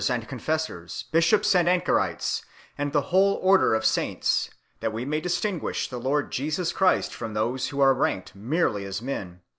[0.03, 2.43] 401 confessors, bishops and anchorites,
[2.75, 7.35] and the whole order of saints, that we may distinguish the Lord Jesus Christ from
[7.35, 9.41] those who are ranked merely as men